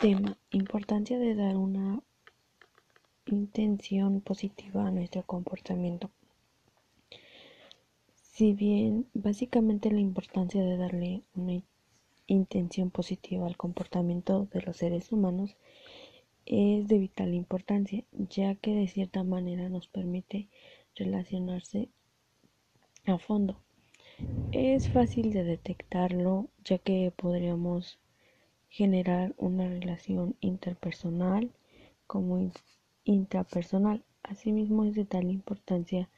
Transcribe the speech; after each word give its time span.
Tema: 0.00 0.36
Importancia 0.50 1.18
de 1.18 1.34
dar 1.34 1.56
una 1.56 2.02
intención 3.24 4.20
positiva 4.20 4.86
a 4.86 4.90
nuestro 4.90 5.22
comportamiento. 5.22 6.10
Si 8.12 8.52
bien 8.52 9.06
básicamente 9.14 9.90
la 9.90 10.00
importancia 10.00 10.62
de 10.62 10.76
darle 10.76 11.22
una 11.34 11.62
intención 12.26 12.90
positiva 12.90 13.46
al 13.46 13.56
comportamiento 13.56 14.46
de 14.52 14.60
los 14.60 14.76
seres 14.76 15.12
humanos 15.12 15.56
es 16.44 16.88
de 16.88 16.98
vital 16.98 17.32
importancia, 17.32 18.04
ya 18.12 18.54
que 18.54 18.74
de 18.74 18.88
cierta 18.88 19.24
manera 19.24 19.70
nos 19.70 19.88
permite 19.88 20.50
relacionarse 20.94 21.88
a 23.06 23.16
fondo. 23.16 23.62
Es 24.52 24.90
fácil 24.90 25.32
de 25.32 25.42
detectarlo, 25.42 26.50
ya 26.64 26.76
que 26.76 27.10
podríamos 27.16 27.98
generar 28.76 29.34
una 29.38 29.66
relación 29.66 30.36
interpersonal 30.40 31.50
como 32.06 32.52
intrapersonal. 33.04 34.04
Asimismo 34.22 34.84
es 34.84 34.94
de 34.94 35.06
tal 35.06 35.30
importancia 35.30 36.10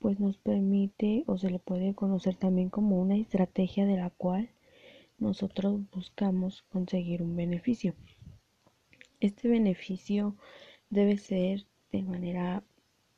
pues 0.00 0.18
nos 0.18 0.38
permite 0.38 1.22
o 1.28 1.38
se 1.38 1.50
le 1.50 1.60
puede 1.60 1.94
conocer 1.94 2.34
también 2.34 2.68
como 2.68 3.00
una 3.00 3.16
estrategia 3.16 3.86
de 3.86 3.96
la 3.96 4.10
cual 4.10 4.50
nosotros 5.20 5.88
buscamos 5.92 6.62
conseguir 6.62 7.22
un 7.22 7.36
beneficio. 7.36 7.94
Este 9.20 9.46
beneficio 9.46 10.34
debe 10.90 11.16
ser 11.16 11.64
de 11.92 12.02
manera 12.02 12.64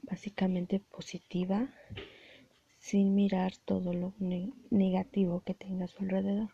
básicamente 0.02 0.80
positiva 0.80 1.72
sin 2.76 3.14
mirar 3.14 3.56
todo 3.64 3.94
lo 3.94 4.12
negativo 4.68 5.40
que 5.40 5.54
tenga 5.54 5.86
a 5.86 5.88
su 5.88 6.02
alrededor. 6.02 6.50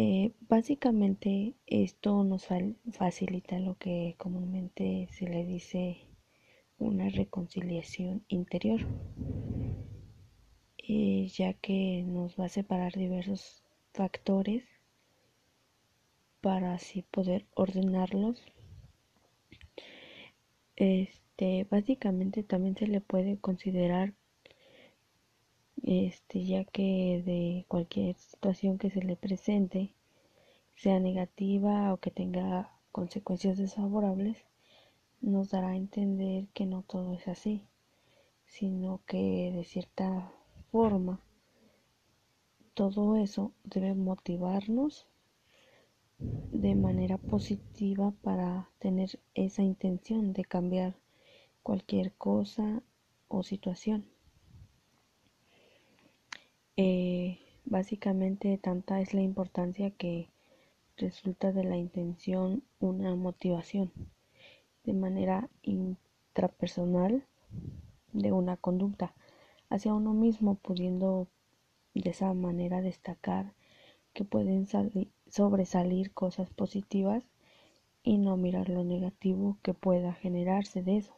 Eh, 0.00 0.30
básicamente 0.48 1.56
esto 1.66 2.22
nos 2.22 2.46
facilita 2.92 3.58
lo 3.58 3.76
que 3.78 4.14
comúnmente 4.16 5.08
se 5.10 5.26
le 5.26 5.44
dice 5.44 6.06
una 6.78 7.08
reconciliación 7.08 8.24
interior, 8.28 8.80
eh, 10.78 11.26
ya 11.34 11.52
que 11.54 12.04
nos 12.06 12.38
va 12.38 12.44
a 12.44 12.48
separar 12.48 12.92
diversos 12.92 13.64
factores 13.92 14.62
para 16.42 16.74
así 16.74 17.02
poder 17.02 17.44
ordenarlos. 17.56 18.40
Este, 20.76 21.66
básicamente 21.68 22.44
también 22.44 22.76
se 22.76 22.86
le 22.86 23.00
puede 23.00 23.36
considerar 23.38 24.14
este, 25.82 26.44
ya 26.44 26.64
que 26.64 27.22
de 27.24 27.64
cualquier 27.68 28.16
situación 28.16 28.78
que 28.78 28.90
se 28.90 29.02
le 29.02 29.16
presente, 29.16 29.94
sea 30.74 31.00
negativa 31.00 31.92
o 31.92 31.98
que 31.98 32.10
tenga 32.10 32.70
consecuencias 32.92 33.58
desfavorables, 33.58 34.36
nos 35.20 35.50
dará 35.50 35.68
a 35.70 35.76
entender 35.76 36.46
que 36.54 36.66
no 36.66 36.82
todo 36.82 37.14
es 37.14 37.26
así, 37.28 37.66
sino 38.46 39.00
que 39.06 39.52
de 39.54 39.64
cierta 39.64 40.32
forma 40.70 41.20
todo 42.74 43.16
eso 43.16 43.52
debe 43.64 43.94
motivarnos 43.94 45.06
de 46.52 46.74
manera 46.74 47.18
positiva 47.18 48.12
para 48.22 48.70
tener 48.78 49.18
esa 49.34 49.62
intención 49.62 50.32
de 50.32 50.44
cambiar 50.44 50.94
cualquier 51.62 52.12
cosa 52.12 52.82
o 53.28 53.42
situación. 53.42 54.06
Eh, 56.80 57.40
básicamente 57.64 58.56
tanta 58.56 59.00
es 59.00 59.12
la 59.12 59.20
importancia 59.20 59.90
que 59.90 60.28
resulta 60.96 61.50
de 61.50 61.64
la 61.64 61.76
intención 61.76 62.62
una 62.78 63.16
motivación 63.16 63.90
de 64.84 64.92
manera 64.92 65.50
intrapersonal 65.62 67.24
de 68.12 68.30
una 68.30 68.56
conducta 68.56 69.12
hacia 69.68 69.92
uno 69.92 70.14
mismo 70.14 70.54
pudiendo 70.54 71.26
de 71.94 72.10
esa 72.10 72.32
manera 72.32 72.80
destacar 72.80 73.54
que 74.12 74.24
pueden 74.24 74.68
sobresalir 75.28 76.12
cosas 76.12 76.48
positivas 76.50 77.24
y 78.04 78.18
no 78.18 78.36
mirar 78.36 78.68
lo 78.68 78.84
negativo 78.84 79.58
que 79.62 79.74
pueda 79.74 80.12
generarse 80.12 80.84
de 80.84 80.98
eso. 80.98 81.16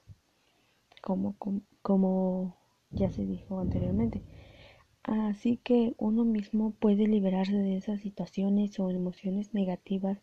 Como, 1.02 1.36
como 1.82 2.56
ya 2.92 3.10
se 3.10 3.26
dijo 3.26 3.60
anteriormente 3.60 4.22
Así 5.10 5.56
que 5.56 5.94
uno 5.98 6.24
mismo 6.24 6.70
puede 6.70 7.08
liberarse 7.08 7.56
de 7.56 7.76
esas 7.76 8.00
situaciones 8.00 8.78
o 8.78 8.90
emociones 8.90 9.52
negativas 9.52 10.22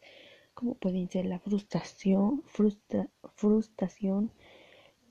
como 0.54 0.76
pueden 0.76 1.10
ser 1.10 1.26
la 1.26 1.40
frustración, 1.40 2.42
frustración, 3.36 4.32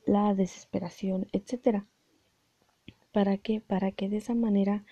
la 0.06 0.34
desesperación, 0.34 1.28
etcétera. 1.30 1.86
¿Para 3.12 3.36
qué? 3.36 3.60
Para 3.60 3.92
que 3.92 4.08
de 4.08 4.16
esa 4.16 4.34
manera 4.34 4.86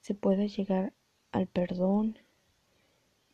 se 0.00 0.14
pueda 0.14 0.46
llegar 0.46 0.94
al 1.32 1.46
perdón 1.46 2.18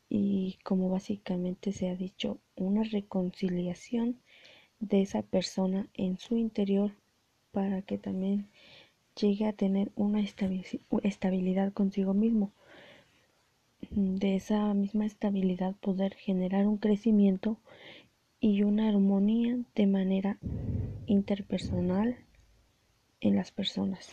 y 0.09 0.59
como 0.65 0.89
básicamente 0.91 1.71
se 1.71 1.89
ha 1.89 1.95
dicho, 1.95 2.41
una 2.57 2.83
reconciliación 2.83 4.19
de 4.81 5.03
esa 5.03 5.23
persona 5.23 5.89
en 5.95 6.19
su 6.19 6.37
interior 6.37 6.91
para 7.53 7.83
que 7.83 7.97
también 7.97 8.49
llegue 9.21 9.47
a 9.47 9.53
tener 9.53 9.91
una 9.97 10.21
estabilidad 10.21 11.73
consigo 11.73 12.15
mismo. 12.15 12.53
De 13.91 14.37
esa 14.37 14.73
misma 14.75 15.07
estabilidad 15.07 15.75
poder 15.77 16.15
generar 16.15 16.67
un 16.67 16.79
crecimiento 16.79 17.57
y 18.41 18.63
una 18.63 18.89
armonía 18.89 19.59
de 19.75 19.87
manera 19.87 20.39
interpersonal 21.07 22.17
en 23.21 23.37
las 23.37 23.51
personas. 23.51 24.11